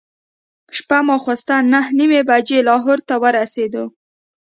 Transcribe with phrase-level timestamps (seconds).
[0.77, 3.85] شپه ماخوستن نهه نیمې بجې لاهور ته ورسېدو.